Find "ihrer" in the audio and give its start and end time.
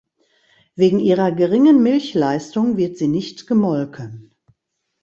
0.99-1.31